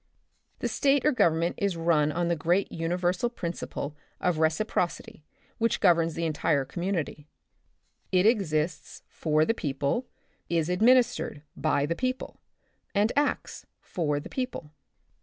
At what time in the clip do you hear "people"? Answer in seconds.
9.53-10.07, 11.95-12.39, 14.27-14.71